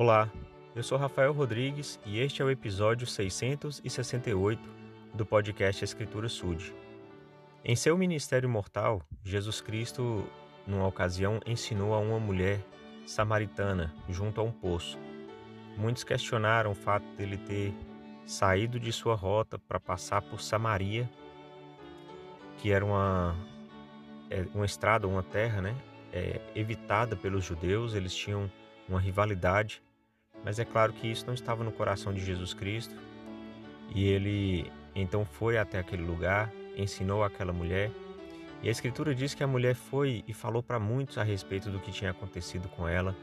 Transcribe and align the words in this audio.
Olá, 0.00 0.30
eu 0.76 0.82
sou 0.84 0.96
Rafael 0.96 1.32
Rodrigues 1.32 1.98
e 2.06 2.20
este 2.20 2.40
é 2.40 2.44
o 2.44 2.50
episódio 2.52 3.04
668 3.04 4.62
do 5.12 5.26
podcast 5.26 5.82
Escritura 5.82 6.28
Sud. 6.28 6.72
Em 7.64 7.74
seu 7.74 7.98
ministério 7.98 8.48
mortal, 8.48 9.02
Jesus 9.24 9.60
Cristo, 9.60 10.24
numa 10.64 10.86
ocasião, 10.86 11.40
ensinou 11.44 11.94
a 11.94 11.98
uma 11.98 12.20
mulher 12.20 12.60
samaritana 13.04 13.92
junto 14.08 14.40
a 14.40 14.44
um 14.44 14.52
poço. 14.52 14.96
Muitos 15.76 16.04
questionaram 16.04 16.70
o 16.70 16.76
fato 16.76 17.04
dele 17.16 17.36
ter 17.36 17.74
saído 18.24 18.78
de 18.78 18.92
sua 18.92 19.16
rota 19.16 19.58
para 19.58 19.80
passar 19.80 20.22
por 20.22 20.40
Samaria, 20.40 21.10
que 22.58 22.70
era 22.70 22.84
uma, 22.84 23.34
é, 24.30 24.46
uma 24.54 24.64
estrada, 24.64 25.08
uma 25.08 25.24
terra, 25.24 25.60
né, 25.60 25.74
é, 26.12 26.40
evitada 26.54 27.16
pelos 27.16 27.44
judeus. 27.44 27.94
Eles 27.94 28.14
tinham 28.14 28.48
uma 28.88 29.00
rivalidade 29.00 29.82
mas 30.44 30.58
é 30.58 30.64
claro 30.64 30.92
que 30.92 31.06
isso 31.06 31.26
não 31.26 31.34
estava 31.34 31.62
no 31.64 31.72
coração 31.72 32.12
de 32.12 32.24
Jesus 32.24 32.54
Cristo. 32.54 32.94
E 33.94 34.06
ele 34.06 34.70
então 34.94 35.24
foi 35.24 35.58
até 35.58 35.78
aquele 35.78 36.04
lugar, 36.04 36.52
ensinou 36.76 37.22
aquela 37.22 37.52
mulher. 37.52 37.90
E 38.62 38.68
a 38.68 38.70
Escritura 38.72 39.14
diz 39.14 39.34
que 39.34 39.44
a 39.44 39.46
mulher 39.46 39.74
foi 39.74 40.24
e 40.26 40.32
falou 40.32 40.62
para 40.62 40.78
muitos 40.78 41.18
a 41.18 41.22
respeito 41.22 41.70
do 41.70 41.78
que 41.78 41.92
tinha 41.92 42.10
acontecido 42.10 42.68
com 42.68 42.88
ela 42.88 43.14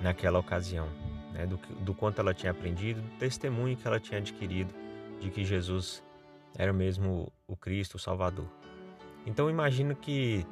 naquela 0.00 0.38
ocasião, 0.38 0.88
né? 1.32 1.44
do, 1.44 1.56
do 1.80 1.92
quanto 1.92 2.20
ela 2.20 2.32
tinha 2.32 2.52
aprendido, 2.52 3.00
do 3.00 3.10
testemunho 3.18 3.76
que 3.76 3.86
ela 3.86 3.98
tinha 3.98 4.18
adquirido 4.18 4.72
de 5.18 5.30
que 5.30 5.44
Jesus 5.44 6.04
era 6.56 6.72
mesmo 6.72 7.32
o 7.46 7.56
Cristo, 7.56 7.96
o 7.96 7.98
Salvador. 7.98 8.46
Então 9.26 9.50
imagino 9.50 9.96
que, 9.96 10.46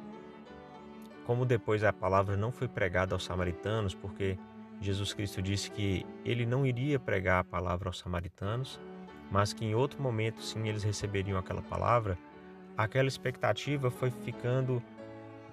como 1.25 1.45
depois 1.45 1.83
a 1.83 1.93
palavra 1.93 2.35
não 2.35 2.51
foi 2.51 2.67
pregada 2.67 3.15
aos 3.15 3.23
samaritanos, 3.23 3.95
porque 3.95 4.37
Jesus 4.79 5.13
Cristo 5.13 5.41
disse 5.41 5.71
que 5.71 6.05
ele 6.23 6.45
não 6.45 6.65
iria 6.65 6.99
pregar 6.99 7.39
a 7.39 7.43
palavra 7.43 7.89
aos 7.89 7.99
samaritanos, 7.99 8.79
mas 9.31 9.53
que 9.53 9.65
em 9.65 9.75
outro 9.75 10.01
momento 10.01 10.41
sim 10.41 10.67
eles 10.67 10.83
receberiam 10.83 11.37
aquela 11.37 11.61
palavra. 11.61 12.17
Aquela 12.77 13.07
expectativa 13.07 13.89
foi 13.89 14.11
ficando 14.11 14.81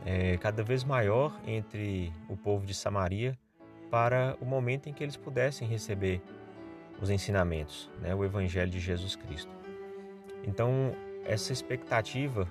é, 0.05 0.37
cada 0.37 0.63
vez 0.63 0.85
maior 0.85 1.39
entre 1.47 2.13
o 2.29 2.37
povo 2.37 2.67
de 2.67 2.75
Samaria 2.75 3.39
para 3.91 4.37
o 4.41 4.45
momento 4.45 4.89
em 4.89 4.93
que 4.93 5.03
eles 5.03 5.17
pudessem 5.17 5.67
receber 5.67 6.21
os 7.01 7.11
ensinamentos, 7.11 7.91
né, 8.01 8.15
o 8.15 8.25
Evangelho 8.25 8.71
de 8.71 8.79
Jesus 8.79 9.17
Cristo. 9.17 9.51
Então, 10.47 10.95
essa 11.25 11.53
expectativa 11.53 12.47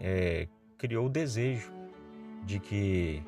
é, 0.00 0.46
criou 0.76 1.06
o 1.06 1.08
desejo 1.08 1.72
de 2.44 2.60
que 2.60 3.22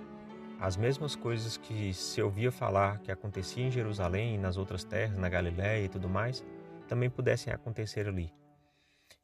as 0.60 0.76
mesmas 0.76 1.16
coisas 1.16 1.56
que 1.56 1.94
se 1.94 2.20
ouvia 2.20 2.52
falar 2.52 2.98
que 2.98 3.10
acontecia 3.10 3.64
em 3.64 3.70
Jerusalém 3.70 4.34
e 4.34 4.38
nas 4.38 4.58
outras 4.58 4.84
terras, 4.84 5.18
na 5.18 5.26
Galiléia 5.26 5.86
e 5.86 5.88
tudo 5.88 6.06
mais, 6.06 6.44
também 6.86 7.08
pudessem 7.08 7.50
acontecer 7.50 8.06
ali. 8.06 8.30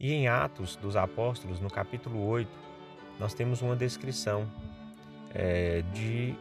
E 0.01 0.15
em 0.15 0.29
Atos 0.29 0.77
dos 0.77 0.97
Apóstolos, 0.97 1.61
no 1.61 1.69
capítulo 1.69 2.27
8, 2.27 2.51
nós 3.21 3.35
temos 3.35 3.61
uma 3.61 3.77
descrição 3.77 4.51
é, 5.35 5.83
de 5.93 6.35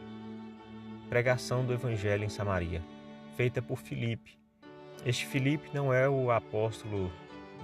pregação 1.10 1.62
do 1.62 1.74
Evangelho 1.74 2.24
em 2.24 2.30
Samaria, 2.30 2.82
feita 3.36 3.60
por 3.60 3.78
Filipe. 3.78 4.38
Este 5.04 5.26
Filipe 5.26 5.68
não 5.74 5.92
é 5.92 6.08
o 6.08 6.30
apóstolo 6.30 7.12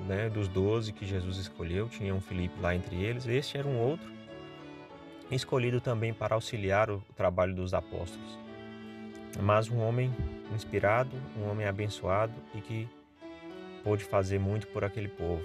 né, 0.07 0.29
dos 0.29 0.49
doze 0.49 0.93
que 0.93 1.07
Jesus 1.07 1.39
escolheu, 1.39 1.89
tinha 1.89 2.15
um 2.15 2.21
Filipe 2.21 2.61
lá 2.61 2.75
entre 2.75 2.97
eles, 3.03 3.27
este 3.27 3.57
era 3.57 3.67
um 3.67 3.79
outro 3.79 4.13
escolhido 5.35 5.81
também 5.81 6.13
para 6.13 6.35
auxiliar 6.35 6.91
o 6.91 7.03
trabalho 7.17 7.55
dos 7.55 7.73
apóstolos. 7.73 8.39
Mas 9.41 9.71
um 9.71 9.81
homem 9.81 10.15
inspirado, 10.55 11.17
um 11.37 11.51
homem 11.51 11.67
abençoado 11.67 12.35
e 12.55 12.61
que 12.61 12.89
pôde 13.83 14.05
fazer 14.05 14.39
muito 14.39 14.67
por 14.69 14.85
aquele 14.85 15.09
povo. 15.09 15.43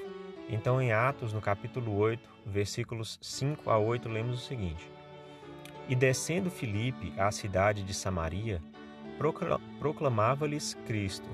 Então, 0.49 0.81
em 0.81 0.91
Atos, 0.91 1.33
no 1.33 1.41
capítulo 1.41 1.95
8, 1.97 2.29
versículos 2.45 3.17
5 3.21 3.69
a 3.69 3.77
8, 3.77 4.09
lemos 4.09 4.43
o 4.43 4.45
seguinte: 4.45 4.89
E 5.87 5.95
descendo 5.95 6.49
Filipe 6.49 7.13
à 7.17 7.31
cidade 7.31 7.83
de 7.83 7.93
Samaria, 7.93 8.61
proclamava-lhes 9.79 10.73
Cristo. 10.85 11.29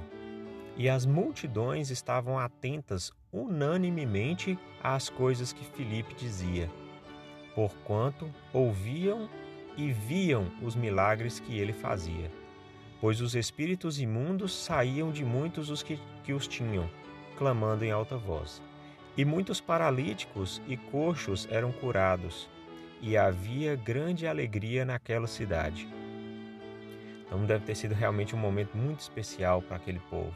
E 0.76 0.90
as 0.90 1.06
multidões 1.06 1.92
estavam 1.92 2.40
atentas 2.40 3.12
unanimemente 3.32 4.58
às 4.82 5.10
coisas 5.10 5.54
que 5.54 5.64
Filipe 5.64 6.16
dizia 6.16 6.70
porquanto 7.56 8.30
ouviam 8.52 9.30
e 9.78 9.92
viam 9.92 10.52
os 10.62 10.76
milagres 10.76 11.40
que 11.40 11.58
ele 11.58 11.74
fazia. 11.74 12.32
Pois 13.02 13.22
os 13.22 13.36
espíritos 13.36 14.00
imundos 14.00 14.54
saíam 14.54 15.12
de 15.12 15.26
muitos 15.26 15.70
os 15.70 15.84
que, 15.84 16.00
que 16.24 16.34
os 16.34 16.48
tinham, 16.48 16.90
clamando 17.38 17.84
em 17.84 17.92
alta 17.92 18.18
voz. 18.18 18.62
E 19.18 19.26
muitos 19.26 19.60
paralíticos 19.60 20.62
e 20.68 20.78
coxos 20.78 21.48
eram 21.52 21.72
curados, 21.72 22.50
e 23.02 23.18
havia 23.18 23.76
grande 23.76 24.26
alegria 24.26 24.86
naquela 24.86 25.28
cidade. 25.28 25.88
Então 27.26 27.46
deve 27.46 27.66
ter 27.66 27.76
sido 27.76 27.94
realmente 27.94 28.36
um 28.36 28.40
momento 28.40 28.78
muito 28.78 29.02
especial 29.02 29.62
para 29.62 29.76
aquele 29.76 30.00
povo. 30.00 30.34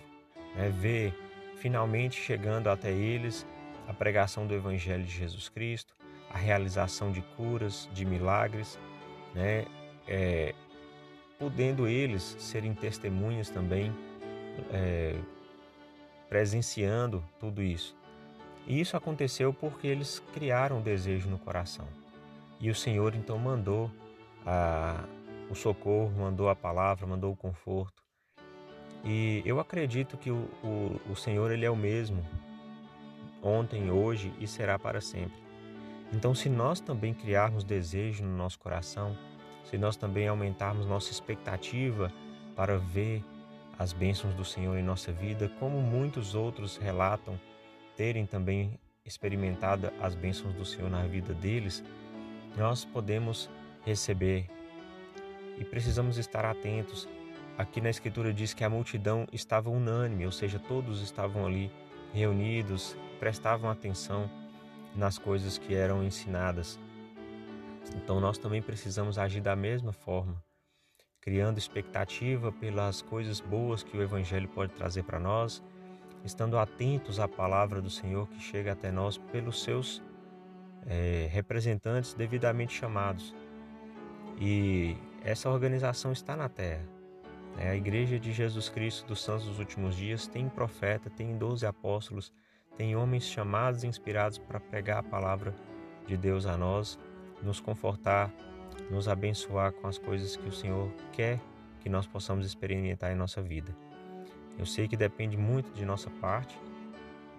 Né? 0.55 0.69
Ver 0.69 1.13
finalmente 1.57 2.19
chegando 2.19 2.69
até 2.69 2.91
eles 2.91 3.47
a 3.87 3.93
pregação 3.93 4.45
do 4.45 4.53
Evangelho 4.53 5.03
de 5.03 5.11
Jesus 5.11 5.49
Cristo, 5.49 5.93
a 6.29 6.37
realização 6.37 7.11
de 7.11 7.21
curas, 7.35 7.89
de 7.93 8.05
milagres, 8.05 8.79
né? 9.33 9.65
É, 10.07 10.53
podendo 11.37 11.87
eles 11.87 12.35
serem 12.39 12.73
testemunhas 12.73 13.49
também, 13.49 13.93
é, 14.71 15.15
presenciando 16.29 17.23
tudo 17.39 17.61
isso. 17.61 17.95
E 18.65 18.79
isso 18.79 18.97
aconteceu 18.97 19.53
porque 19.53 19.87
eles 19.87 20.19
criaram 20.33 20.79
um 20.79 20.81
desejo 20.81 21.29
no 21.29 21.37
coração. 21.37 21.87
E 22.59 22.69
o 22.69 22.75
Senhor 22.75 23.15
então 23.15 23.37
mandou 23.37 23.91
a, 24.45 25.03
o 25.49 25.55
socorro, 25.55 26.11
mandou 26.17 26.49
a 26.49 26.55
palavra, 26.55 27.05
mandou 27.05 27.31
o 27.31 27.35
conforto. 27.35 28.03
E 29.05 29.41
eu 29.45 29.59
acredito 29.59 30.17
que 30.17 30.31
o, 30.31 30.49
o, 30.63 31.11
o 31.11 31.15
Senhor 31.15 31.51
ele 31.51 31.65
é 31.65 31.69
o 31.69 31.75
mesmo 31.75 32.25
ontem, 33.41 33.91
hoje 33.91 34.33
e 34.39 34.47
será 34.47 34.77
para 34.77 34.99
sempre. 34.99 35.46
Então, 36.13 36.33
se 36.33 36.49
nós 36.49 36.79
também 36.79 37.13
criarmos 37.13 37.63
desejo 37.63 38.23
no 38.23 38.35
nosso 38.35 38.59
coração, 38.59 39.17
se 39.63 39.77
nós 39.77 39.97
também 39.97 40.27
aumentarmos 40.27 40.85
nossa 40.85 41.11
expectativa 41.11 42.11
para 42.55 42.77
ver 42.77 43.23
as 43.77 43.93
bênçãos 43.93 44.33
do 44.33 44.45
Senhor 44.45 44.77
em 44.77 44.83
nossa 44.83 45.11
vida, 45.11 45.51
como 45.59 45.81
muitos 45.81 46.33
outros 46.33 46.77
relatam 46.77 47.39
terem 47.95 48.25
também 48.25 48.79
experimentado 49.05 49.91
as 50.01 50.15
bênçãos 50.15 50.53
do 50.53 50.65
Senhor 50.65 50.89
na 50.89 51.03
vida 51.03 51.33
deles, 51.33 51.83
nós 52.55 52.85
podemos 52.85 53.49
receber 53.85 54.49
e 55.57 55.63
precisamos 55.63 56.17
estar 56.17 56.45
atentos. 56.45 57.07
Aqui 57.57 57.81
na 57.81 57.89
Escritura 57.89 58.33
diz 58.33 58.53
que 58.53 58.63
a 58.63 58.69
multidão 58.69 59.27
estava 59.31 59.69
unânime, 59.69 60.25
ou 60.25 60.31
seja, 60.31 60.59
todos 60.59 61.01
estavam 61.01 61.45
ali 61.45 61.71
reunidos, 62.13 62.95
prestavam 63.19 63.69
atenção 63.69 64.29
nas 64.97 65.17
coisas 65.17 65.57
que 65.57 65.75
eram 65.75 66.03
ensinadas. 66.03 66.79
Então 67.95 68.19
nós 68.19 68.37
também 68.37 68.61
precisamos 68.61 69.17
agir 69.17 69.39
da 69.39 69.55
mesma 69.55 69.93
forma, 69.93 70.43
criando 71.21 71.57
expectativa 71.57 72.51
pelas 72.51 73.01
coisas 73.01 73.39
boas 73.39 73.83
que 73.83 73.95
o 73.95 74.01
Evangelho 74.01 74.49
pode 74.49 74.73
trazer 74.73 75.03
para 75.03 75.19
nós, 75.19 75.63
estando 76.25 76.57
atentos 76.57 77.19
à 77.19 77.27
palavra 77.27 77.81
do 77.81 77.89
Senhor 77.89 78.27
que 78.27 78.41
chega 78.41 78.73
até 78.73 78.91
nós 78.91 79.17
pelos 79.17 79.63
seus 79.63 80.01
é, 80.85 81.29
representantes 81.31 82.13
devidamente 82.13 82.73
chamados. 82.73 83.33
E 84.39 84.97
essa 85.23 85.49
organização 85.49 86.11
está 86.11 86.35
na 86.35 86.49
terra. 86.49 86.85
É, 87.57 87.69
a 87.69 87.75
Igreja 87.75 88.19
de 88.19 88.31
Jesus 88.31 88.69
Cristo 88.69 89.07
dos 89.07 89.23
Santos 89.23 89.45
dos 89.45 89.59
Últimos 89.59 89.95
Dias 89.95 90.27
tem 90.27 90.49
profeta, 90.49 91.09
tem 91.09 91.37
doze 91.37 91.65
apóstolos, 91.65 92.31
tem 92.77 92.95
homens 92.95 93.23
chamados 93.23 93.83
e 93.83 93.87
inspirados 93.87 94.37
para 94.37 94.59
pregar 94.59 94.99
a 94.99 95.03
palavra 95.03 95.53
de 96.05 96.15
Deus 96.15 96.45
a 96.45 96.55
nós, 96.55 96.97
nos 97.41 97.59
confortar, 97.59 98.31
nos 98.89 99.07
abençoar 99.07 99.73
com 99.73 99.87
as 99.87 99.97
coisas 99.97 100.35
que 100.35 100.47
o 100.47 100.51
Senhor 100.51 100.91
quer 101.11 101.39
que 101.79 101.89
nós 101.89 102.05
possamos 102.05 102.45
experimentar 102.45 103.11
em 103.11 103.15
nossa 103.15 103.41
vida. 103.41 103.75
Eu 104.57 104.65
sei 104.65 104.87
que 104.87 104.95
depende 104.95 105.37
muito 105.37 105.71
de 105.73 105.85
nossa 105.85 106.09
parte 106.09 106.57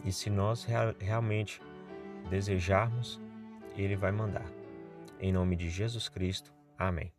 e 0.05 0.13
se 0.13 0.31
nós 0.31 0.65
real, 0.65 0.95
realmente 0.99 1.61
desejarmos, 2.29 3.21
Ele 3.77 3.97
vai 3.97 4.13
mandar. 4.13 4.47
Em 5.21 5.33
nome 5.33 5.57
de 5.57 5.69
Jesus 5.69 6.09
Cristo, 6.09 6.53
amém. 6.79 7.18